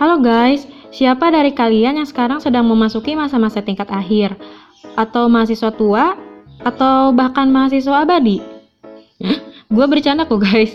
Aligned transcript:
Halo 0.00 0.16
guys, 0.16 0.64
siapa 0.88 1.28
dari 1.28 1.52
kalian 1.52 2.00
yang 2.00 2.08
sekarang 2.08 2.40
sedang 2.40 2.64
memasuki 2.64 3.12
masa-masa 3.12 3.60
tingkat 3.60 3.84
akhir? 3.92 4.32
Atau 4.96 5.28
mahasiswa 5.28 5.68
tua? 5.76 6.16
Atau 6.64 7.12
bahkan 7.12 7.52
mahasiswa 7.52 8.08
abadi? 8.08 8.40
gue 9.76 9.84
bercanda 9.92 10.24
kok 10.24 10.40
guys. 10.40 10.72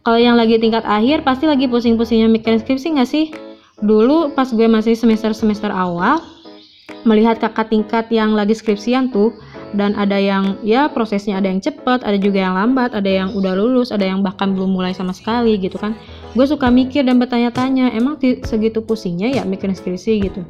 Kalau 0.00 0.16
yang 0.16 0.40
lagi 0.40 0.56
tingkat 0.56 0.88
akhir 0.88 1.20
pasti 1.20 1.44
lagi 1.44 1.68
pusing-pusingnya 1.68 2.32
mikirin 2.32 2.64
skripsi 2.64 2.96
gak 2.96 3.12
sih? 3.12 3.36
Dulu 3.84 4.32
pas 4.32 4.48
gue 4.48 4.64
masih 4.64 4.96
semester-semester 4.96 5.68
awal, 5.68 6.24
melihat 7.04 7.44
kakak 7.44 7.68
tingkat 7.68 8.08
yang 8.08 8.32
lagi 8.32 8.56
skripsian 8.56 9.12
tuh, 9.12 9.36
dan 9.76 9.92
ada 10.00 10.16
yang 10.16 10.56
ya 10.64 10.88
prosesnya 10.88 11.40
ada 11.40 11.48
yang 11.48 11.60
cepat 11.60 12.04
ada 12.04 12.16
juga 12.20 12.44
yang 12.44 12.54
lambat 12.56 12.92
ada 12.92 13.08
yang 13.08 13.32
udah 13.32 13.56
lulus 13.56 13.88
ada 13.88 14.04
yang 14.04 14.20
bahkan 14.20 14.52
belum 14.52 14.68
mulai 14.68 14.92
sama 14.92 15.16
sekali 15.16 15.56
gitu 15.56 15.80
kan 15.80 15.96
gue 16.32 16.46
suka 16.48 16.72
mikir 16.72 17.04
dan 17.04 17.20
bertanya-tanya 17.20 17.92
emang 17.92 18.16
segitu 18.44 18.80
pusingnya 18.80 19.28
ya 19.28 19.42
mikirin 19.44 19.76
skripsi 19.76 20.24
gitu. 20.28 20.42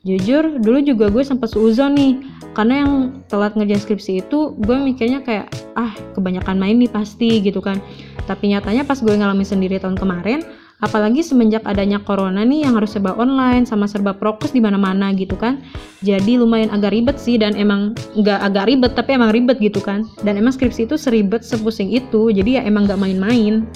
Jujur 0.00 0.56
dulu 0.64 0.80
juga 0.80 1.12
gue 1.12 1.20
sempat 1.20 1.52
seuzon 1.52 1.92
nih 1.92 2.24
karena 2.56 2.84
yang 2.84 2.92
telat 3.28 3.52
ngerjain 3.52 3.80
skripsi 3.84 4.24
itu 4.24 4.56
gue 4.56 4.76
mikirnya 4.80 5.20
kayak 5.20 5.52
ah 5.76 5.92
kebanyakan 6.16 6.56
main 6.56 6.76
nih 6.80 6.88
pasti 6.88 7.40
gitu 7.40 7.60
kan. 7.60 7.80
Tapi 8.24 8.52
nyatanya 8.52 8.84
pas 8.84 9.00
gue 9.00 9.12
ngalamin 9.12 9.44
sendiri 9.44 9.76
tahun 9.80 9.96
kemarin 10.00 10.44
apalagi 10.80 11.20
semenjak 11.20 11.60
adanya 11.68 12.00
corona 12.00 12.40
nih 12.40 12.64
yang 12.64 12.72
harus 12.80 12.96
serba 12.96 13.12
online 13.20 13.68
sama 13.68 13.84
serba 13.84 14.16
prokes 14.16 14.56
di 14.56 14.64
mana-mana 14.64 15.12
gitu 15.12 15.36
kan 15.36 15.60
jadi 16.00 16.40
lumayan 16.40 16.72
agak 16.72 16.96
ribet 16.96 17.20
sih 17.20 17.36
dan 17.36 17.52
emang 17.52 17.92
nggak 18.16 18.40
agak 18.40 18.64
ribet 18.64 18.96
tapi 18.96 19.20
emang 19.20 19.36
ribet 19.36 19.60
gitu 19.60 19.80
kan. 19.84 20.08
Dan 20.24 20.40
emang 20.40 20.52
skripsi 20.56 20.88
itu 20.88 20.96
seribet 20.96 21.44
sepusing 21.44 21.92
itu 21.92 22.32
jadi 22.32 22.60
ya 22.60 22.62
emang 22.64 22.88
nggak 22.88 23.00
main-main 23.00 23.68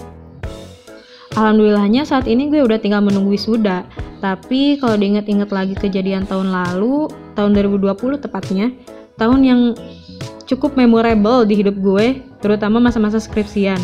Alhamdulillahnya 1.35 2.07
saat 2.07 2.31
ini 2.31 2.47
gue 2.47 2.63
udah 2.63 2.79
tinggal 2.79 3.03
menunggu 3.03 3.35
wisuda. 3.35 3.83
Tapi 4.23 4.79
kalau 4.79 4.95
diinget-inget 4.95 5.51
lagi 5.51 5.75
kejadian 5.75 6.25
tahun 6.31 6.55
lalu 6.55 7.11
tahun 7.35 7.59
2020 7.59 8.23
tepatnya 8.23 8.71
tahun 9.19 9.41
yang 9.43 9.61
cukup 10.47 10.79
memorable 10.79 11.43
di 11.43 11.59
hidup 11.59 11.75
gue 11.83 12.23
terutama 12.39 12.79
masa-masa 12.79 13.19
skripsian. 13.19 13.83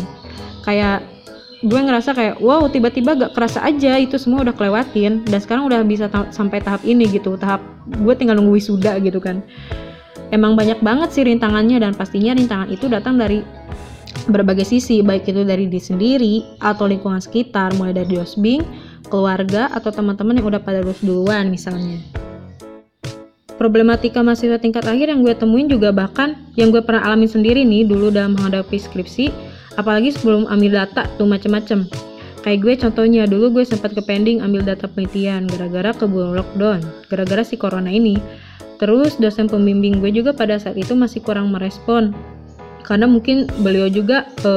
Kayak 0.63 1.03
gue 1.61 1.77
ngerasa 1.77 2.15
kayak 2.15 2.35
wow 2.39 2.65
tiba-tiba 2.71 3.13
gak 3.13 3.37
kerasa 3.37 3.61
aja 3.61 3.99
itu 3.99 4.17
semua 4.17 4.41
udah 4.47 4.55
kelewatin 4.55 5.21
dan 5.27 5.39
sekarang 5.43 5.69
udah 5.69 5.85
bisa 5.85 6.09
ta 6.09 6.25
sampai 6.33 6.57
tahap 6.57 6.81
ini 6.87 7.05
gitu 7.05 7.37
tahap 7.37 7.61
gue 7.85 8.13
tinggal 8.17 8.39
nunggu 8.39 8.57
wisuda 8.57 8.95
gitu 9.03 9.19
kan. 9.19 9.43
Emang 10.31 10.55
banyak 10.55 10.79
banget 10.79 11.11
sih 11.11 11.27
rintangannya 11.27 11.83
dan 11.83 11.91
pastinya 11.91 12.31
rintangan 12.31 12.71
itu 12.71 12.87
datang 12.87 13.19
dari 13.19 13.43
berbagai 14.29 14.67
sisi 14.67 15.01
baik 15.01 15.27
itu 15.29 15.41
dari 15.41 15.65
diri 15.65 15.81
sendiri 15.81 16.33
atau 16.61 16.85
lingkungan 16.85 17.19
sekitar 17.19 17.73
mulai 17.75 17.95
dari 17.95 18.15
dosbing 18.15 18.61
keluarga 19.09 19.67
atau 19.73 19.91
teman-teman 19.91 20.39
yang 20.39 20.47
udah 20.47 20.61
pada 20.61 20.79
lulus 20.79 21.01
duluan 21.03 21.49
misalnya. 21.51 21.99
Problematika 23.61 24.25
mahasiswa 24.25 24.57
tingkat 24.57 24.89
akhir 24.89 25.13
yang 25.13 25.21
gue 25.21 25.37
temuin 25.37 25.69
juga 25.69 25.93
bahkan 25.93 26.33
yang 26.57 26.73
gue 26.73 26.81
pernah 26.81 27.05
alami 27.05 27.29
sendiri 27.29 27.61
nih 27.61 27.85
dulu 27.85 28.09
dalam 28.09 28.33
menghadapi 28.33 28.73
skripsi 28.73 29.29
apalagi 29.77 30.09
sebelum 30.17 30.49
ambil 30.49 30.81
data 30.81 31.05
tuh 31.21 31.29
macem-macem. 31.29 31.85
Kayak 32.41 32.59
gue 32.65 32.73
contohnya 32.81 33.29
dulu 33.29 33.61
gue 33.61 33.63
sempat 33.69 33.93
ke 33.93 34.01
pending 34.01 34.41
ambil 34.41 34.65
data 34.65 34.89
penelitian 34.89 35.45
gara-gara 35.45 35.93
keburu 35.93 36.41
lockdown 36.41 36.81
gara-gara 37.13 37.45
si 37.45 37.53
corona 37.53 37.93
ini. 37.93 38.17
Terus 38.81 39.21
dosen 39.21 39.45
pembimbing 39.45 40.01
gue 40.01 40.09
juga 40.09 40.33
pada 40.33 40.57
saat 40.57 40.73
itu 40.73 40.97
masih 40.97 41.21
kurang 41.21 41.53
merespon 41.53 42.17
karena 42.83 43.07
mungkin 43.07 43.47
beliau 43.61 43.87
juga 43.87 44.27
e, 44.43 44.51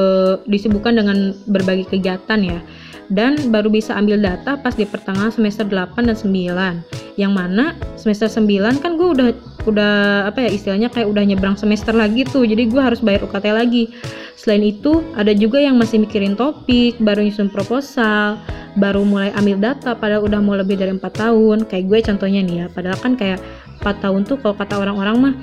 disibukkan 0.49 0.97
dengan 0.97 1.31
berbagai 1.49 1.93
kegiatan 1.93 2.39
ya. 2.41 2.59
Dan 3.05 3.53
baru 3.53 3.69
bisa 3.69 3.93
ambil 3.93 4.17
data 4.17 4.57
pas 4.57 4.73
di 4.73 4.81
pertengahan 4.81 5.29
semester 5.29 5.61
8 5.61 6.09
dan 6.09 6.17
9 6.17 7.05
yang 7.15 7.31
mana 7.31 7.77
semester 7.95 8.27
9 8.27 8.81
kan 8.81 8.97
gue 8.97 9.07
udah 9.07 9.27
udah 9.65 9.93
apa 10.29 10.45
ya 10.45 10.49
istilahnya 10.51 10.89
kayak 10.91 11.09
udah 11.09 11.23
nyebrang 11.25 11.57
semester 11.57 11.93
lagi 11.93 12.25
tuh. 12.25 12.45
Jadi 12.45 12.69
gue 12.69 12.81
harus 12.81 13.01
bayar 13.01 13.25
UKT 13.25 13.45
lagi. 13.53 13.93
Selain 14.35 14.61
itu, 14.61 15.01
ada 15.17 15.33
juga 15.33 15.57
yang 15.57 15.79
masih 15.79 15.97
mikirin 15.97 16.37
topik, 16.37 17.01
baru 17.01 17.25
nyusun 17.25 17.49
proposal, 17.49 18.37
baru 18.77 19.01
mulai 19.01 19.33
ambil 19.33 19.57
data 19.57 19.97
padahal 19.97 20.27
udah 20.27 20.39
mau 20.43 20.53
lebih 20.53 20.77
dari 20.77 20.93
4 20.93 21.01
tahun. 21.01 21.57
Kayak 21.65 21.85
gue 21.89 21.99
contohnya 22.13 22.41
nih 22.45 22.55
ya, 22.61 22.65
padahal 22.69 22.97
kan 23.01 23.17
kayak 23.17 23.41
4 23.81 24.03
tahun 24.05 24.21
tuh 24.29 24.37
kalau 24.41 24.53
kata 24.53 24.75
orang-orang 24.77 25.15
mah 25.17 25.33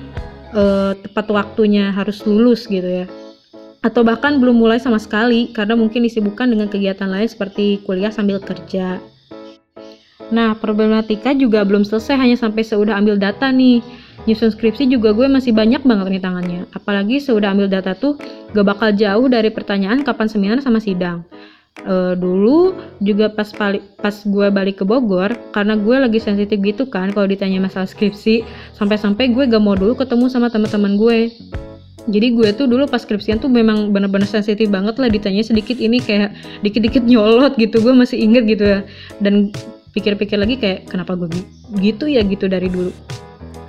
eh, 0.52 0.92
tepat 1.00 1.26
waktunya 1.32 1.90
harus 1.92 2.22
lulus 2.24 2.68
gitu 2.68 3.04
ya. 3.04 3.06
Atau 3.82 4.06
bahkan 4.06 4.38
belum 4.38 4.62
mulai 4.62 4.78
sama 4.78 5.02
sekali 5.02 5.50
karena 5.50 5.74
mungkin 5.74 6.06
disibukkan 6.06 6.46
dengan 6.46 6.70
kegiatan 6.70 7.10
lain 7.10 7.26
seperti 7.26 7.82
kuliah 7.82 8.14
sambil 8.14 8.38
kerja. 8.38 9.02
Nah, 10.32 10.56
problematika 10.56 11.36
juga 11.36 11.60
belum 11.66 11.84
selesai 11.84 12.16
hanya 12.16 12.36
sampai 12.40 12.64
seudah 12.64 12.96
ambil 12.96 13.20
data 13.20 13.52
nih 13.52 13.84
nyusun 14.24 14.54
skripsi 14.54 14.86
juga 14.86 15.10
gue 15.10 15.26
masih 15.26 15.52
banyak 15.52 15.82
banget 15.82 16.06
nih 16.14 16.22
tangannya. 16.22 16.60
Apalagi 16.72 17.18
sudah 17.18 17.52
ambil 17.52 17.68
data 17.68 17.92
tuh 17.92 18.16
gak 18.54 18.64
bakal 18.64 18.94
jauh 18.94 19.26
dari 19.28 19.50
pertanyaan 19.50 20.00
kapan 20.06 20.30
seminar 20.30 20.58
sama 20.62 20.78
sidang. 20.78 21.26
Uh, 21.82 22.12
dulu 22.14 22.76
juga 23.00 23.32
pas 23.32 23.48
pali, 23.48 23.80
pas 23.98 24.12
gue 24.12 24.46
balik 24.52 24.80
ke 24.80 24.84
Bogor 24.84 25.32
karena 25.56 25.72
gue 25.74 25.96
lagi 26.04 26.20
sensitif 26.20 26.60
gitu 26.60 26.84
kan 26.84 27.10
kalau 27.10 27.24
ditanya 27.24 27.64
masalah 27.64 27.88
skripsi 27.88 28.44
sampai-sampai 28.76 29.32
gue 29.32 29.48
gak 29.48 29.58
mau 29.58 29.72
dulu 29.72 29.96
ketemu 29.96 30.28
sama 30.28 30.52
teman-teman 30.52 31.00
gue 31.00 31.32
jadi 32.10 32.34
gue 32.34 32.50
tuh 32.58 32.66
dulu 32.66 32.90
pas 32.90 32.98
skripsian 32.98 33.38
tuh 33.38 33.46
memang 33.46 33.94
bener-bener 33.94 34.26
sensitif 34.26 34.66
banget 34.66 34.98
lah 34.98 35.06
ditanya 35.06 35.46
sedikit 35.46 35.78
ini 35.78 36.02
kayak 36.02 36.34
dikit-dikit 36.66 37.06
nyolot 37.06 37.54
gitu 37.54 37.78
gue 37.78 37.94
masih 37.94 38.18
inget 38.18 38.42
gitu 38.50 38.64
ya. 38.66 38.78
Dan 39.22 39.54
pikir-pikir 39.94 40.34
lagi 40.34 40.58
kayak 40.58 40.90
kenapa 40.90 41.14
gue 41.14 41.30
gitu 41.78 42.10
ya 42.10 42.26
gitu 42.26 42.50
dari 42.50 42.66
dulu? 42.66 42.90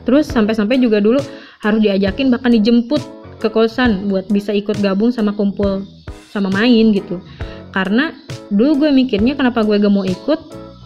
Terus 0.09 0.25
sampai-sampai 0.33 0.81
juga 0.81 0.97
dulu 0.97 1.21
harus 1.61 1.79
diajakin 1.85 2.33
bahkan 2.33 2.57
dijemput 2.57 3.01
ke 3.37 3.47
kosan 3.53 4.09
buat 4.09 4.25
bisa 4.33 4.49
ikut 4.49 4.81
gabung 4.81 5.13
sama 5.13 5.35
kumpul 5.35 5.85
sama 6.33 6.49
main 6.49 6.89
gitu 6.89 7.21
karena 7.73 8.13
dulu 8.53 8.85
gue 8.85 8.89
mikirnya 8.93 9.33
kenapa 9.33 9.65
gue 9.65 9.81
gak 9.81 9.91
mau 9.93 10.05
ikut 10.05 10.39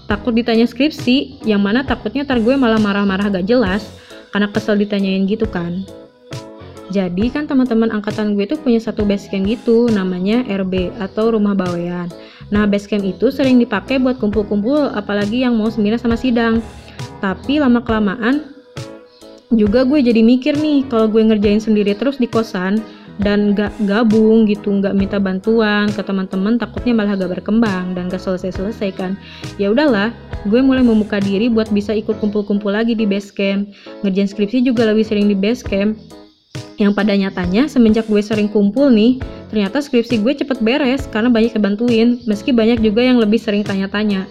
takut 0.08 0.32
ditanya 0.32 0.64
skripsi 0.64 1.44
yang 1.44 1.60
mana 1.60 1.84
takutnya 1.84 2.24
ntar 2.24 2.40
gue 2.40 2.56
malah 2.56 2.80
marah-marah 2.80 3.28
gak 3.28 3.46
jelas 3.46 3.84
karena 4.32 4.48
kesel 4.50 4.80
ditanyain 4.80 5.28
gitu 5.28 5.44
kan 5.46 5.84
jadi 6.88 7.28
kan 7.28 7.52
teman-teman 7.52 7.92
angkatan 7.92 8.40
gue 8.40 8.48
tuh 8.48 8.60
punya 8.64 8.80
satu 8.80 9.04
basecamp 9.04 9.44
gitu 9.44 9.92
namanya 9.92 10.48
RB 10.48 10.96
atau 11.04 11.36
rumah 11.36 11.52
bawean. 11.52 12.08
Nah 12.48 12.64
basecamp 12.64 13.04
itu 13.04 13.28
sering 13.28 13.60
dipakai 13.60 14.00
buat 14.00 14.16
kumpul-kumpul 14.24 14.96
apalagi 14.96 15.44
yang 15.44 15.60
mau 15.60 15.68
seminar 15.68 16.00
sama 16.00 16.16
sidang. 16.16 16.64
Tapi 17.20 17.60
lama 17.60 17.84
kelamaan 17.84 18.56
juga 19.52 19.84
gue 19.84 20.00
jadi 20.00 20.24
mikir 20.24 20.56
nih 20.60 20.88
kalau 20.88 21.12
gue 21.12 21.24
ngerjain 21.24 21.60
sendiri 21.60 21.92
terus 21.96 22.20
di 22.20 22.28
kosan 22.28 22.80
dan 23.18 23.58
gak 23.58 23.74
gabung 23.90 24.46
gitu 24.46 24.78
gak 24.82 24.94
minta 24.94 25.18
bantuan 25.18 25.90
ke 25.90 26.02
teman-teman 26.02 26.62
takutnya 26.62 26.94
malah 26.94 27.18
gak 27.18 27.42
berkembang 27.42 27.98
dan 27.98 28.10
gak 28.10 28.22
selesai-selesai 28.22 28.94
kan. 28.94 29.18
Ya 29.58 29.74
udahlah 29.74 30.14
gue 30.46 30.62
mulai 30.62 30.86
membuka 30.86 31.18
diri 31.18 31.50
buat 31.50 31.70
bisa 31.74 31.94
ikut 31.98 32.22
kumpul-kumpul 32.22 32.70
lagi 32.70 32.94
di 32.94 33.10
base 33.10 33.34
camp. 33.34 33.70
Ngerjain 34.06 34.30
skripsi 34.30 34.62
juga 34.62 34.86
lebih 34.86 35.06
sering 35.06 35.28
di 35.30 35.36
base 35.38 35.66
camp. 35.66 35.98
Yang 36.78 36.94
pada 36.94 37.18
nyatanya 37.18 37.66
semenjak 37.66 38.06
gue 38.06 38.22
sering 38.22 38.46
kumpul 38.46 38.94
nih 38.94 39.18
ternyata 39.50 39.82
skripsi 39.82 40.22
gue 40.22 40.34
cepet 40.38 40.62
beres 40.62 41.10
karena 41.10 41.32
banyak 41.34 41.58
kebantuin 41.58 42.22
meski 42.30 42.54
banyak 42.54 42.84
juga 42.86 43.02
yang 43.02 43.18
lebih 43.18 43.42
sering 43.42 43.66
tanya-tanya 43.66 44.30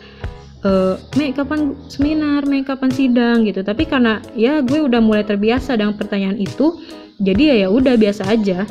uh, 0.67 0.95
Mei 1.15 1.31
kapan 1.31 1.75
seminar, 1.87 2.43
Mei 2.47 2.67
kapan 2.67 2.91
sidang? 2.91 3.47
gitu. 3.47 3.63
Tapi 3.63 3.87
karena 3.87 4.19
ya 4.35 4.63
gue 4.63 4.83
udah 4.83 4.99
mulai 4.99 5.23
terbiasa 5.23 5.79
dengan 5.79 5.95
pertanyaan 5.95 6.39
itu, 6.39 6.81
jadi 7.21 7.43
ya 7.53 7.55
ya 7.67 7.69
udah 7.73 7.95
biasa 7.97 8.29
aja. 8.29 8.69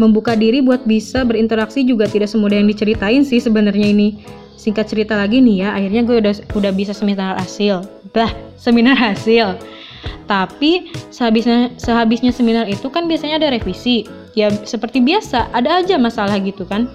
Membuka 0.00 0.32
diri 0.32 0.64
buat 0.64 0.88
bisa 0.88 1.22
berinteraksi 1.22 1.84
juga 1.84 2.08
tidak 2.08 2.32
semudah 2.32 2.56
yang 2.58 2.68
diceritain 2.70 3.22
sih 3.22 3.38
sebenarnya 3.38 3.92
ini. 3.92 4.22
Singkat 4.56 4.88
cerita 4.88 5.18
lagi 5.18 5.42
nih 5.42 5.66
ya, 5.66 5.68
akhirnya 5.74 6.02
gue 6.06 6.16
udah 6.22 6.34
udah 6.54 6.72
bisa 6.72 6.94
seminar 6.94 7.34
hasil. 7.36 7.82
Bah, 8.14 8.30
seminar 8.54 8.94
hasil. 8.94 9.58
Tapi 10.30 10.88
sehabisnya 11.10 11.74
sehabisnya 11.76 12.30
seminar 12.30 12.70
itu 12.70 12.86
kan 12.88 13.10
biasanya 13.10 13.42
ada 13.42 13.52
revisi. 13.52 14.06
Ya 14.32 14.48
seperti 14.64 15.04
biasa, 15.04 15.52
ada 15.52 15.84
aja 15.84 16.00
masalah 16.00 16.40
gitu 16.40 16.64
kan 16.64 16.88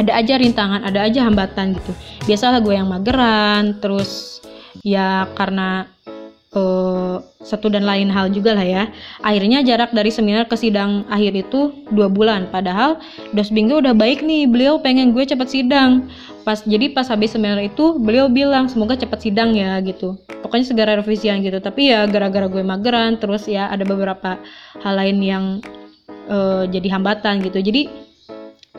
ada 0.00 0.16
aja 0.16 0.40
rintangan 0.40 0.80
ada 0.80 1.04
aja 1.04 1.28
hambatan 1.28 1.76
gitu 1.76 1.92
biasalah 2.24 2.64
gue 2.64 2.72
yang 2.72 2.88
mageran 2.88 3.76
terus 3.84 4.40
ya 4.80 5.28
karena 5.36 5.84
uh, 6.54 7.22
satu 7.40 7.70
dan 7.70 7.86
lain 7.86 8.10
hal 8.10 8.30
juga 8.30 8.54
lah 8.54 8.66
ya. 8.66 8.82
Akhirnya 9.22 9.62
jarak 9.62 9.94
dari 9.94 10.10
seminar 10.10 10.46
ke 10.50 10.56
sidang 10.58 11.06
akhir 11.08 11.32
itu 11.48 11.72
dua 11.90 12.10
bulan. 12.10 12.50
Padahal 12.50 12.98
dos 13.34 13.50
gue 13.50 13.76
udah 13.76 13.94
baik 13.94 14.22
nih 14.22 14.50
beliau 14.50 14.78
pengen 14.82 15.14
gue 15.14 15.24
cepet 15.24 15.48
sidang. 15.48 16.10
Pas 16.42 16.60
jadi 16.64 16.90
pas 16.90 17.06
habis 17.06 17.36
seminar 17.36 17.60
itu 17.60 18.00
beliau 18.00 18.26
bilang 18.26 18.66
semoga 18.66 18.96
cepet 18.98 19.30
sidang 19.30 19.54
ya 19.54 19.78
gitu. 19.84 20.18
Pokoknya 20.42 20.66
segera 20.66 20.92
revisian 20.98 21.44
gitu. 21.44 21.58
Tapi 21.62 21.94
ya 21.94 22.06
gara-gara 22.10 22.50
gue 22.50 22.62
mageran 22.64 23.20
terus 23.20 23.46
ya 23.46 23.70
ada 23.70 23.84
beberapa 23.86 24.40
hal 24.82 24.94
lain 24.96 25.18
yang 25.22 25.44
uh, 26.26 26.66
jadi 26.66 26.98
hambatan 26.98 27.44
gitu. 27.44 27.60
Jadi 27.60 28.10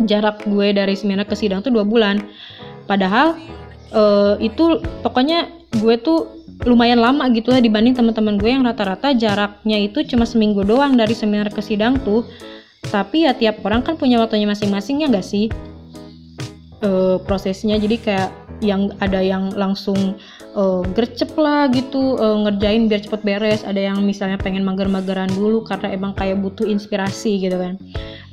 jarak 0.07 0.47
gue 0.47 0.73
dari 0.73 0.95
seminar 0.97 1.29
ke 1.29 1.37
sidang 1.37 1.61
tuh 1.61 1.71
dua 1.71 1.85
bulan. 1.85 2.23
Padahal 2.89 3.37
uh, 3.93 4.35
itu 4.41 4.81
pokoknya 5.05 5.47
gue 5.79 5.95
tuh 6.01 6.40
lumayan 6.65 7.01
lama 7.01 7.25
gitu 7.33 7.49
lah 7.49 7.61
dibanding 7.61 7.97
teman-teman 7.97 8.37
gue 8.37 8.49
yang 8.53 8.63
rata-rata 8.65 9.17
jaraknya 9.17 9.77
itu 9.81 10.05
cuma 10.05 10.29
seminggu 10.29 10.61
doang 10.61 10.93
dari 10.93 11.17
seminar 11.17 11.49
ke 11.49 11.61
sidang 11.61 11.97
tuh. 12.01 12.25
Tapi 12.81 13.29
ya 13.29 13.37
tiap 13.37 13.61
orang 13.61 13.85
kan 13.85 13.97
punya 13.97 14.17
waktunya 14.17 14.49
masing-masing 14.49 15.05
ya 15.05 15.07
gak 15.09 15.25
sih? 15.25 15.49
Uh, 16.81 17.21
prosesnya. 17.25 17.77
Jadi 17.77 17.97
kayak 18.01 18.29
yang 18.61 18.93
ada 19.01 19.21
yang 19.21 19.53
langsung 19.57 20.17
uh, 20.53 20.81
gercep 20.93 21.33
lah 21.37 21.69
gitu 21.69 22.17
uh, 22.17 22.37
ngerjain 22.45 22.89
biar 22.89 23.01
cepet 23.05 23.21
beres. 23.21 23.61
Ada 23.65 23.93
yang 23.93 24.01
misalnya 24.05 24.37
pengen 24.41 24.65
mager-mageran 24.65 25.29
dulu 25.33 25.65
karena 25.65 25.93
emang 25.93 26.13
kayak 26.17 26.41
butuh 26.41 26.65
inspirasi 26.65 27.41
gitu 27.41 27.57
kan. 27.57 27.77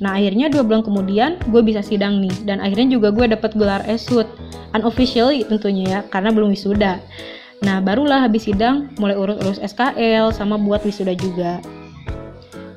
Nah 0.01 0.17
akhirnya 0.17 0.49
dua 0.49 0.65
bulan 0.65 0.81
kemudian 0.81 1.37
gue 1.49 1.61
bisa 1.61 1.81
sidang 1.85 2.21
nih. 2.21 2.33
Dan 2.45 2.61
akhirnya 2.61 2.93
juga 2.93 3.13
gue 3.13 3.25
dapet 3.29 3.53
gelar 3.53 3.85
esud 3.85 4.25
unofficially 4.73 5.45
tentunya 5.45 5.85
ya 5.85 5.99
karena 6.09 6.29
belum 6.29 6.53
wisuda 6.53 7.01
nah 7.59 7.83
barulah 7.83 8.23
habis 8.23 8.47
sidang 8.47 8.91
mulai 8.95 9.19
urus-urus 9.19 9.59
SKL 9.59 10.31
sama 10.31 10.55
buat 10.55 10.83
wisuda 10.83 11.13
juga. 11.15 11.59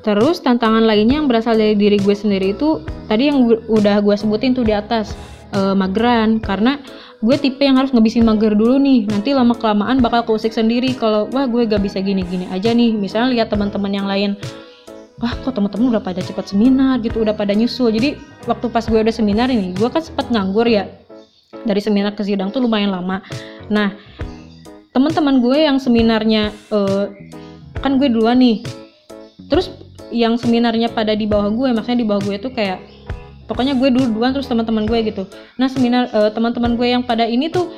Terus 0.03 0.43
tantangan 0.43 0.83
lainnya 0.83 1.23
yang 1.23 1.31
berasal 1.31 1.55
dari 1.55 1.79
diri 1.79 1.95
gue 1.95 2.11
sendiri 2.11 2.51
itu 2.51 2.83
tadi 3.07 3.31
yang 3.31 3.47
udah 3.47 4.03
gue 4.03 4.15
sebutin 4.19 4.51
tuh 4.51 4.67
di 4.67 4.75
atas 4.75 5.15
uh, 5.55 5.71
mageran. 5.71 6.43
Karena 6.43 6.75
gue 7.23 7.35
tipe 7.39 7.63
yang 7.63 7.79
harus 7.79 7.95
ngabisin 7.95 8.27
mager 8.27 8.51
dulu 8.51 8.75
nih. 8.83 9.07
Nanti 9.07 9.31
lama 9.31 9.55
kelamaan 9.55 10.03
bakal 10.03 10.27
keusik 10.27 10.51
sendiri 10.51 10.91
kalau 10.99 11.31
wah 11.31 11.47
gue 11.47 11.63
gak 11.63 11.79
bisa 11.79 12.03
gini-gini 12.03 12.51
aja 12.51 12.75
nih. 12.75 12.91
Misalnya 12.91 13.31
lihat 13.31 13.47
teman-teman 13.47 13.91
yang 13.95 14.07
lain 14.11 14.35
wah 15.23 15.31
kok 15.39 15.55
teman-teman 15.55 15.95
udah 15.95 16.03
pada 16.03 16.19
cepet 16.19 16.51
seminar 16.51 16.99
gitu 16.99 17.23
udah 17.23 17.31
pada 17.31 17.55
nyusul. 17.55 17.87
Jadi 17.95 18.19
waktu 18.43 18.67
pas 18.67 18.83
gue 18.83 18.99
udah 18.99 19.15
seminar 19.15 19.47
ini 19.47 19.71
gue 19.71 19.87
kan 19.87 20.03
sempat 20.03 20.27
nganggur 20.27 20.67
ya. 20.67 20.83
Dari 21.63 21.79
seminar 21.79 22.11
ke 22.11 22.27
sidang 22.27 22.51
tuh 22.51 22.59
lumayan 22.59 22.91
lama. 22.91 23.23
Nah 23.71 23.95
teman-teman 24.93 25.41
gue 25.41 25.57
yang 25.65 25.77
seminarnya 25.81 26.53
uh, 26.69 27.09
kan 27.81 27.97
gue 27.97 28.07
duluan 28.07 28.39
nih. 28.39 28.61
Terus 29.49 29.73
yang 30.13 30.37
seminarnya 30.37 30.93
pada 30.93 31.17
di 31.17 31.25
bawah 31.25 31.49
gue 31.49 31.73
maksudnya 31.73 31.99
di 31.99 32.07
bawah 32.07 32.21
gue 32.21 32.37
tuh 32.37 32.53
kayak 32.53 32.79
pokoknya 33.49 33.73
gue 33.75 33.89
dulu 33.89 34.05
duluan 34.13 34.31
terus 34.31 34.45
teman-teman 34.45 34.85
gue 34.85 34.99
gitu. 35.09 35.25
Nah 35.57 35.67
seminar 35.67 36.13
uh, 36.13 36.29
teman-teman 36.29 36.77
gue 36.77 36.87
yang 36.87 37.03
pada 37.03 37.25
ini 37.25 37.49
tuh 37.49 37.73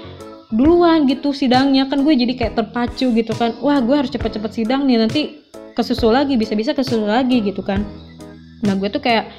duluan 0.54 1.10
gitu 1.10 1.34
sidangnya 1.34 1.90
kan 1.90 2.06
gue 2.06 2.14
jadi 2.14 2.36
kayak 2.36 2.54
terpacu 2.60 3.10
gitu 3.16 3.34
kan. 3.34 3.56
Wah 3.64 3.80
gue 3.80 3.96
harus 3.96 4.12
cepet-cepet 4.12 4.52
sidang 4.52 4.84
nih 4.84 5.00
nanti 5.00 5.22
kesusul 5.74 6.12
lagi 6.12 6.36
bisa-bisa 6.36 6.76
kesusul 6.76 7.08
lagi 7.08 7.40
gitu 7.40 7.64
kan. 7.64 7.82
Nah 8.62 8.76
gue 8.76 8.92
tuh 8.92 9.00
kayak 9.00 9.32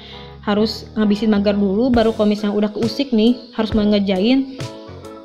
harus 0.47 0.87
ngabisin 0.95 1.27
magar 1.27 1.59
dulu 1.59 1.91
baru 1.91 2.15
kalau 2.15 2.31
misalnya 2.31 2.55
udah 2.55 2.71
keusik 2.71 3.11
nih 3.11 3.35
harus 3.51 3.75
mengejain 3.75 4.55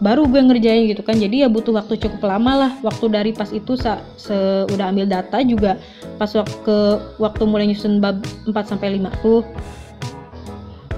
baru 0.03 0.27
gue 0.27 0.43
ngerjain 0.43 0.91
gitu 0.91 1.07
kan 1.07 1.15
jadi 1.15 1.47
ya 1.47 1.49
butuh 1.49 1.71
waktu 1.79 1.95
cukup 1.95 2.27
lama 2.27 2.67
lah 2.67 2.73
waktu 2.83 3.07
dari 3.07 3.31
pas 3.31 3.49
itu 3.55 3.79
sa 3.79 4.03
se 4.19 4.35
udah 4.75 4.91
ambil 4.91 5.07
data 5.07 5.39
juga 5.47 5.79
pas 6.19 6.29
waktu 6.35 6.57
ke 6.67 6.79
waktu 7.23 7.43
mulai 7.47 7.71
nyusun 7.71 8.03
bab 8.03 8.19
4 8.51 8.51
sampai 8.67 8.99
5 8.99 9.23
tuh 9.23 9.47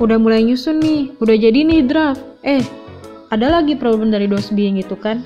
udah 0.03 0.19
mulai 0.19 0.43
nyusun 0.43 0.83
nih, 0.83 1.15
udah 1.23 1.37
jadi 1.39 1.59
nih 1.63 1.81
draft. 1.87 2.23
Eh, 2.43 2.63
ada 3.31 3.61
lagi 3.61 3.79
problem 3.79 4.11
dari 4.11 4.27
dosbing 4.27 4.83
gitu 4.83 4.99
kan. 4.99 5.23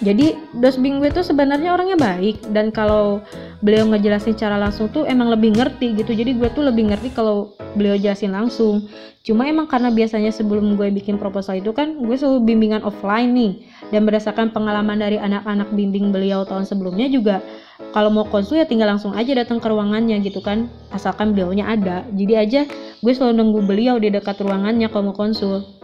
Jadi 0.00 0.32
dosbing 0.56 0.96
gue 0.96 1.12
tuh 1.12 1.20
sebenarnya 1.20 1.76
orangnya 1.76 2.00
baik. 2.00 2.48
Dan 2.48 2.72
kalau 2.72 3.20
beliau 3.60 3.84
ngejelasin 3.92 4.32
cara 4.32 4.56
langsung 4.56 4.88
tuh 4.88 5.04
emang 5.04 5.28
lebih 5.28 5.52
ngerti 5.52 5.92
gitu. 5.92 6.16
Jadi 6.16 6.40
gue 6.40 6.48
tuh 6.56 6.64
lebih 6.64 6.88
ngerti 6.88 7.12
kalau 7.12 7.52
beliau 7.76 8.00
jelasin 8.00 8.32
langsung. 8.32 8.88
Cuma 9.20 9.44
emang 9.44 9.68
karena 9.68 9.92
biasanya 9.92 10.32
sebelum 10.32 10.80
gue 10.80 10.88
bikin 10.88 11.20
proposal 11.20 11.60
itu 11.60 11.76
kan 11.76 12.00
gue 12.00 12.16
selalu 12.16 12.48
bimbingan 12.48 12.80
offline 12.80 13.36
nih. 13.36 13.52
Dan 13.92 14.08
berdasarkan 14.08 14.56
pengalaman 14.56 14.96
dari 14.96 15.20
anak-anak 15.20 15.68
bimbing 15.76 16.08
beliau 16.08 16.48
tahun 16.48 16.64
sebelumnya 16.64 17.12
juga 17.12 17.44
kalau 17.92 18.08
mau 18.08 18.24
konsul 18.24 18.60
ya 18.60 18.64
tinggal 18.64 18.96
langsung 18.96 19.12
aja 19.12 19.36
datang 19.36 19.60
ke 19.60 19.68
ruangannya 19.68 20.16
gitu 20.24 20.40
kan. 20.40 20.72
Asalkan 20.96 21.36
beliaunya 21.36 21.68
ada. 21.68 22.08
Jadi 22.16 22.34
aja 22.40 22.60
gue 23.04 23.12
selalu 23.12 23.36
nunggu 23.36 23.60
beliau 23.68 24.00
di 24.00 24.08
dekat 24.08 24.40
ruangannya 24.40 24.88
kalau 24.88 25.12
mau 25.12 25.16
konsul 25.16 25.79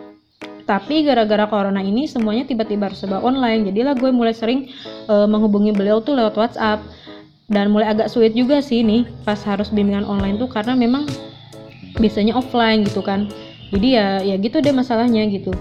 tapi 0.67 1.07
gara-gara 1.07 1.47
corona 1.47 1.79
ini 1.79 2.11
semuanya 2.11 2.43
tiba-tiba 2.43 2.91
serba 2.91 3.23
online. 3.23 3.71
Jadilah 3.71 3.95
gue 3.95 4.11
mulai 4.11 4.35
sering 4.35 4.67
uh, 5.07 5.25
menghubungi 5.31 5.71
beliau 5.71 6.03
tuh 6.03 6.19
lewat 6.19 6.35
WhatsApp. 6.35 6.83
Dan 7.47 7.71
mulai 7.71 7.95
agak 7.95 8.11
sulit 8.11 8.35
juga 8.35 8.59
sih 8.59 8.83
nih 8.83 9.07
pas 9.23 9.39
harus 9.47 9.71
bimbingan 9.71 10.03
online 10.03 10.35
tuh 10.35 10.51
karena 10.51 10.75
memang 10.75 11.07
biasanya 12.03 12.35
offline 12.35 12.83
gitu 12.83 12.99
kan. 13.07 13.31
Jadi 13.71 13.95
ya 13.95 14.19
ya 14.27 14.35
gitu 14.35 14.59
deh 14.59 14.75
masalahnya 14.75 15.23
gitu. 15.31 15.55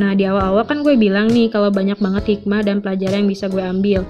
Nah 0.00 0.16
di 0.16 0.24
awal-awal 0.24 0.64
kan 0.64 0.80
gue 0.80 0.96
bilang 0.96 1.28
nih 1.28 1.52
kalau 1.52 1.68
banyak 1.68 2.00
banget 2.00 2.24
hikmah 2.24 2.64
dan 2.64 2.80
pelajaran 2.80 3.24
yang 3.24 3.30
bisa 3.30 3.52
gue 3.52 3.60
ambil. 3.60 4.08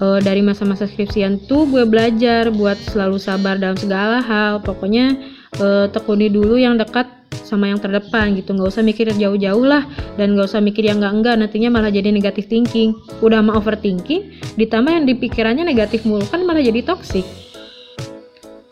Uh, 0.00 0.18
dari 0.18 0.42
masa-masa 0.42 0.88
skripsian 0.88 1.46
tuh 1.46 1.68
gue 1.68 1.84
belajar 1.86 2.50
buat 2.50 2.74
selalu 2.90 3.20
sabar 3.20 3.60
dalam 3.60 3.76
segala 3.76 4.24
hal. 4.24 4.64
Pokoknya 4.64 5.20
uh, 5.60 5.92
tekuni 5.92 6.32
dulu 6.32 6.56
yang 6.56 6.80
dekat 6.80 7.21
sama 7.52 7.68
yang 7.68 7.76
terdepan 7.76 8.32
gitu. 8.32 8.56
Nggak 8.56 8.72
usah 8.72 8.80
mikir 8.80 9.12
jauh-jauh 9.12 9.64
lah 9.68 9.84
dan 10.16 10.32
nggak 10.32 10.48
usah 10.48 10.64
mikir 10.64 10.88
yang 10.88 11.04
enggak-enggak 11.04 11.36
nantinya 11.36 11.68
malah 11.68 11.92
jadi 11.92 12.08
negatif 12.08 12.48
thinking. 12.48 12.96
Udah 13.20 13.44
mah 13.44 13.60
overthinking 13.60 14.56
ditambah 14.56 14.88
yang 14.88 15.04
dipikirannya 15.04 15.68
negatif 15.68 16.08
mulu 16.08 16.24
kan 16.24 16.40
malah 16.48 16.64
jadi 16.64 16.80
toxic. 16.80 17.28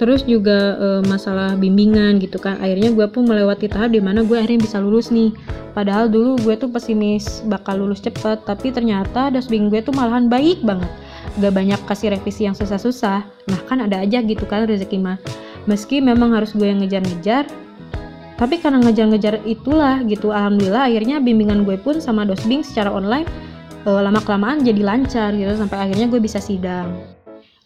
Terus 0.01 0.25
juga 0.25 0.81
e, 0.81 0.89
masalah 1.05 1.61
bimbingan 1.61 2.25
gitu 2.25 2.41
kan. 2.41 2.57
Akhirnya 2.57 2.89
gue 2.89 3.05
pun 3.13 3.29
melewati 3.29 3.69
tahap 3.69 3.93
di 3.93 4.01
mana 4.01 4.25
gue 4.25 4.33
akhirnya 4.33 4.65
bisa 4.65 4.81
lulus 4.81 5.13
nih. 5.13 5.29
Padahal 5.77 6.09
dulu 6.09 6.41
gue 6.41 6.57
tuh 6.57 6.73
pesimis 6.73 7.45
bakal 7.45 7.85
lulus 7.85 8.01
cepet 8.01 8.41
tapi 8.49 8.73
ternyata 8.73 9.29
dasbing 9.29 9.69
gue 9.69 9.85
tuh 9.85 9.93
malahan 9.93 10.33
baik 10.33 10.65
banget. 10.65 10.89
Gak 11.37 11.53
banyak 11.53 11.81
kasih 11.85 12.17
revisi 12.17 12.49
yang 12.49 12.57
susah-susah. 12.57 13.29
Nah 13.29 13.61
kan 13.69 13.85
ada 13.85 14.01
aja 14.01 14.25
gitu 14.25 14.49
kan 14.49 14.65
rezeki 14.65 14.97
mah. 14.97 15.21
Meski 15.69 16.01
memang 16.01 16.33
harus 16.33 16.57
gue 16.57 16.65
yang 16.65 16.81
ngejar-ngejar 16.81 17.45
tapi 18.41 18.57
karena 18.57 18.81
ngejar-ngejar 18.81 19.45
itulah 19.45 20.01
gitu 20.09 20.33
alhamdulillah 20.33 20.89
akhirnya 20.89 21.21
bimbingan 21.21 21.69
gue 21.69 21.77
pun 21.77 22.01
sama 22.01 22.25
dosbing 22.25 22.65
secara 22.65 22.89
online 22.89 23.29
uh, 23.85 24.01
lama 24.01 24.25
kelamaan 24.25 24.65
jadi 24.65 24.81
lancar 24.81 25.37
gitu 25.37 25.53
sampai 25.61 25.77
akhirnya 25.77 26.09
gue 26.09 26.21
bisa 26.25 26.41
sidang 26.41 26.97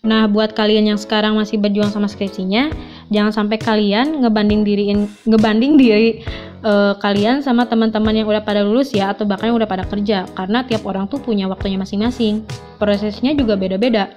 Nah, 0.04 0.28
buat 0.28 0.52
kalian 0.52 0.92
yang 0.92 1.00
sekarang 1.00 1.32
masih 1.32 1.56
berjuang 1.56 1.88
sama 1.88 2.04
skripsinya, 2.12 2.68
jangan 3.08 3.32
sampai 3.32 3.56
kalian 3.56 4.20
ngebanding 4.20 4.60
diriin 4.60 5.08
ngebanding 5.24 5.80
diri 5.80 6.20
uh, 6.60 6.92
kalian 7.00 7.40
sama 7.40 7.64
teman-teman 7.64 8.12
yang 8.12 8.28
udah 8.28 8.44
pada 8.44 8.60
lulus 8.60 8.92
ya 8.92 9.16
atau 9.16 9.24
bahkan 9.24 9.48
yang 9.48 9.56
udah 9.56 9.64
pada 9.64 9.88
kerja 9.88 10.28
karena 10.36 10.60
tiap 10.68 10.84
orang 10.84 11.08
tuh 11.08 11.24
punya 11.24 11.48
waktunya 11.48 11.80
masing-masing. 11.80 12.44
Prosesnya 12.76 13.32
juga 13.32 13.56
beda-beda. 13.56 14.12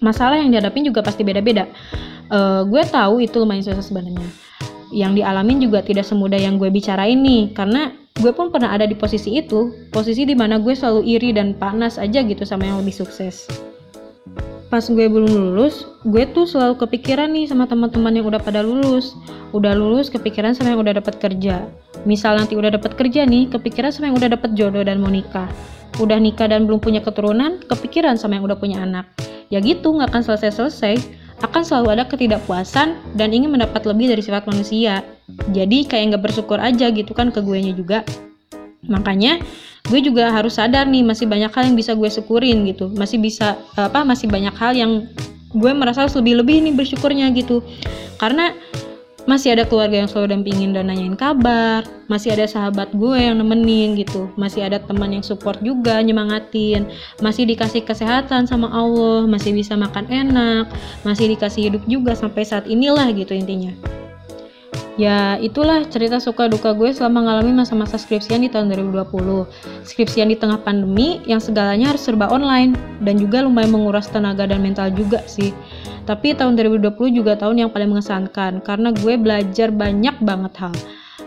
Masalah 0.00 0.40
yang 0.40 0.48
dihadapin 0.48 0.88
juga 0.88 1.04
pasti 1.04 1.20
beda-beda. 1.20 1.68
Uh, 2.32 2.64
gue 2.64 2.82
tahu 2.88 3.20
itu 3.20 3.36
lumayan 3.36 3.60
susah 3.60 3.84
sebenarnya. 3.84 4.43
Yang 4.94 5.18
dialamin 5.18 5.58
juga 5.58 5.82
tidak 5.82 6.06
semudah 6.06 6.38
yang 6.38 6.54
gue 6.54 6.70
bicarain 6.70 7.18
nih 7.18 7.50
karena 7.50 7.90
gue 8.14 8.30
pun 8.30 8.54
pernah 8.54 8.70
ada 8.70 8.86
di 8.86 8.94
posisi 8.94 9.42
itu, 9.42 9.90
posisi 9.90 10.22
di 10.22 10.38
mana 10.38 10.62
gue 10.62 10.70
selalu 10.70 11.02
iri 11.02 11.34
dan 11.34 11.58
panas 11.58 11.98
aja 11.98 12.22
gitu 12.22 12.46
sama 12.46 12.70
yang 12.70 12.78
lebih 12.78 12.94
sukses 12.94 13.50
pas 14.74 14.90
gue 14.90 15.06
belum 15.06 15.30
lulus, 15.30 15.86
gue 16.02 16.26
tuh 16.34 16.50
selalu 16.50 16.74
kepikiran 16.82 17.30
nih 17.30 17.46
sama 17.46 17.70
teman-teman 17.70 18.10
yang 18.10 18.26
udah 18.26 18.42
pada 18.42 18.58
lulus. 18.58 19.14
Udah 19.54 19.70
lulus 19.70 20.10
kepikiran 20.10 20.50
sama 20.50 20.74
yang 20.74 20.82
udah 20.82 20.98
dapat 20.98 21.22
kerja. 21.22 21.62
Misal 22.02 22.42
nanti 22.42 22.58
udah 22.58 22.74
dapat 22.74 22.98
kerja 22.98 23.22
nih, 23.22 23.54
kepikiran 23.54 23.94
sama 23.94 24.10
yang 24.10 24.18
udah 24.18 24.34
dapat 24.34 24.58
jodoh 24.58 24.82
dan 24.82 24.98
mau 24.98 25.14
nikah. 25.14 25.46
Udah 26.02 26.18
nikah 26.18 26.50
dan 26.50 26.66
belum 26.66 26.82
punya 26.82 26.98
keturunan, 27.06 27.62
kepikiran 27.70 28.18
sama 28.18 28.34
yang 28.34 28.50
udah 28.50 28.58
punya 28.58 28.82
anak. 28.82 29.06
Ya 29.46 29.62
gitu, 29.62 29.94
nggak 29.94 30.10
akan 30.10 30.22
selesai-selesai. 30.26 31.22
Akan 31.42 31.66
selalu 31.66 31.98
ada 31.98 32.04
ketidakpuasan 32.06 33.16
dan 33.16 33.28
ingin 33.34 33.50
mendapat 33.50 33.82
lebih 33.88 34.12
dari 34.12 34.22
sifat 34.22 34.46
manusia. 34.46 35.02
Jadi 35.50 35.88
kayak 35.88 36.14
nggak 36.14 36.22
bersyukur 36.30 36.60
aja 36.60 36.92
gitu 36.92 37.10
kan 37.16 37.32
ke 37.32 37.40
gue 37.42 37.74
juga. 37.74 38.06
Makanya 38.84 39.40
gue 39.84 40.00
juga 40.00 40.32
harus 40.32 40.56
sadar 40.56 40.88
nih 40.88 41.04
masih 41.04 41.28
banyak 41.28 41.52
hal 41.52 41.68
yang 41.68 41.76
bisa 41.76 41.92
gue 41.92 42.08
syukurin 42.08 42.64
gitu 42.64 42.88
masih 42.96 43.20
bisa 43.20 43.60
apa 43.76 44.00
masih 44.00 44.32
banyak 44.32 44.56
hal 44.56 44.72
yang 44.72 45.04
gue 45.52 45.72
merasa 45.76 46.08
harus 46.08 46.16
lebih 46.16 46.40
lebih 46.40 46.64
nih 46.64 46.72
bersyukurnya 46.72 47.28
gitu 47.36 47.60
karena 48.16 48.56
masih 49.24 49.56
ada 49.56 49.64
keluarga 49.64 50.04
yang 50.04 50.08
selalu 50.08 50.36
dampingin 50.36 50.76
dan 50.76 50.92
nanyain 50.92 51.16
kabar, 51.16 51.84
masih 52.12 52.36
ada 52.36 52.44
sahabat 52.44 52.92
gue 52.92 53.16
yang 53.16 53.40
nemenin 53.40 53.96
gitu, 53.96 54.28
masih 54.36 54.68
ada 54.68 54.76
teman 54.76 55.16
yang 55.16 55.24
support 55.24 55.56
juga 55.64 56.00
nyemangatin, 56.04 56.84
masih 57.24 57.48
dikasih 57.48 57.84
kesehatan 57.88 58.44
sama 58.44 58.68
Allah, 58.68 59.24
masih 59.24 59.56
bisa 59.56 59.74
makan 59.74 60.04
enak, 60.12 60.68
masih 61.02 61.32
dikasih 61.32 61.72
hidup 61.72 61.82
juga 61.88 62.12
sampai 62.12 62.44
saat 62.44 62.68
inilah 62.68 63.08
gitu 63.16 63.32
intinya. 63.32 63.72
Ya 64.94 65.42
itulah 65.42 65.82
cerita 65.90 66.22
suka 66.22 66.46
duka 66.46 66.70
gue 66.70 66.94
selama 66.94 67.26
mengalami 67.26 67.50
masa-masa 67.50 67.98
skripsian 67.98 68.46
di 68.46 68.50
tahun 68.52 68.70
2020 68.70 69.10
skripsian 69.82 70.30
di 70.30 70.38
tengah 70.38 70.62
pandemi 70.62 71.18
yang 71.26 71.42
segalanya 71.42 71.90
harus 71.90 72.06
serba 72.06 72.30
online 72.30 72.78
dan 73.02 73.18
juga 73.18 73.42
lumayan 73.42 73.74
menguras 73.74 74.06
tenaga 74.06 74.46
dan 74.46 74.62
mental 74.62 74.94
juga 74.94 75.18
sih 75.26 75.50
tapi 76.04 76.36
tahun 76.36 76.56
2020 76.56 76.92
juga 77.12 77.36
tahun 77.36 77.66
yang 77.66 77.70
paling 77.72 77.90
mengesankan 77.92 78.60
karena 78.60 78.92
gue 78.92 79.14
belajar 79.16 79.68
banyak 79.72 80.16
banget 80.20 80.52
hal 80.60 80.74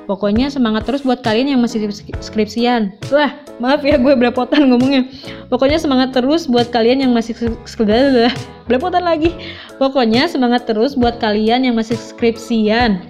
Pokoknya 0.07 0.47
semangat 0.47 0.87
terus 0.87 1.03
buat 1.03 1.19
kalian 1.19 1.51
yang 1.51 1.59
masih 1.59 1.83
skripsian. 2.23 2.95
Wah, 3.11 3.35
maaf 3.59 3.83
ya 3.83 3.99
gue 3.99 4.15
belepotan 4.15 4.71
ngomongnya. 4.71 5.03
Pokoknya 5.51 5.83
semangat 5.83 6.15
terus 6.15 6.47
buat 6.47 6.71
kalian 6.71 7.03
yang 7.03 7.11
masih 7.11 7.35
skripsian. 7.67 8.31
Belepotan 8.71 9.03
lagi. 9.03 9.35
Pokoknya 9.75 10.31
semangat 10.31 10.63
terus 10.63 10.95
buat 10.95 11.19
kalian 11.19 11.67
yang 11.67 11.75
masih 11.75 11.99
skripsian. 11.99 13.03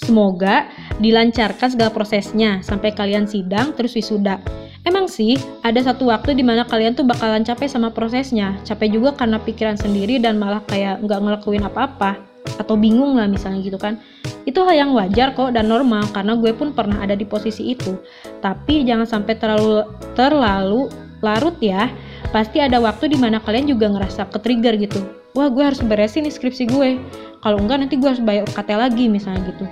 Semoga 0.00 0.64
dilancarkan 0.96 1.76
segala 1.76 1.92
prosesnya 1.92 2.64
sampai 2.64 2.96
kalian 2.96 3.28
sidang 3.28 3.76
terus 3.76 3.92
wisuda. 3.92 4.40
Emang 4.80 5.12
sih, 5.12 5.36
ada 5.60 5.76
satu 5.84 6.08
waktu 6.08 6.32
di 6.32 6.40
mana 6.40 6.64
kalian 6.64 6.96
tuh 6.96 7.04
bakalan 7.04 7.44
capek 7.44 7.68
sama 7.68 7.92
prosesnya. 7.92 8.56
Capek 8.64 8.96
juga 8.96 9.12
karena 9.12 9.36
pikiran 9.36 9.76
sendiri 9.76 10.16
dan 10.16 10.40
malah 10.40 10.64
kayak 10.64 11.04
nggak 11.04 11.20
ngelakuin 11.20 11.68
apa-apa. 11.68 12.16
Atau 12.56 12.80
bingung 12.80 13.20
lah 13.20 13.28
misalnya 13.28 13.60
gitu 13.60 13.76
kan. 13.76 14.00
Itu 14.48 14.64
hal 14.64 14.88
yang 14.88 14.90
wajar 14.96 15.36
kok 15.36 15.52
dan 15.52 15.68
normal 15.68 16.08
karena 16.16 16.32
gue 16.32 16.56
pun 16.56 16.72
pernah 16.72 16.96
ada 17.04 17.12
di 17.12 17.28
posisi 17.28 17.76
itu. 17.76 18.00
Tapi 18.40 18.88
jangan 18.88 19.04
sampai 19.04 19.36
terlalu 19.36 19.84
terlalu 20.16 20.88
larut 21.20 21.60
ya. 21.60 21.92
Pasti 22.32 22.64
ada 22.64 22.80
waktu 22.80 23.12
di 23.12 23.20
mana 23.20 23.36
kalian 23.36 23.68
juga 23.68 23.84
ngerasa 23.92 24.32
ke-trigger 24.32 24.80
gitu. 24.80 25.19
Wah, 25.30 25.46
gue 25.46 25.62
harus 25.62 25.78
beresin 25.78 26.26
nih 26.26 26.34
skripsi 26.34 26.66
gue. 26.66 26.98
Kalau 27.40 27.56
enggak 27.62 27.86
nanti 27.86 27.94
gue 27.94 28.08
harus 28.10 28.20
bayar 28.20 28.44
UKT 28.50 28.70
lagi 28.74 29.06
misalnya 29.06 29.46
gitu. 29.54 29.64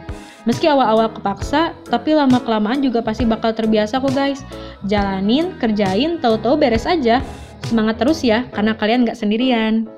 Meski 0.47 0.71
awal-awal 0.71 1.13
kepaksa, 1.13 1.77
tapi 1.91 2.15
lama-kelamaan 2.17 2.81
juga 2.81 3.05
pasti 3.05 3.27
bakal 3.29 3.53
terbiasa 3.53 4.01
kok 4.01 4.15
guys. 4.15 4.41
Jalanin, 4.87 5.53
kerjain, 5.59 6.23
tahu-tahu 6.23 6.57
beres 6.57 6.87
aja. 6.87 7.21
Semangat 7.67 8.01
terus 8.01 8.23
ya, 8.23 8.47
karena 8.55 8.73
kalian 8.73 9.05
nggak 9.05 9.19
sendirian. 9.19 9.98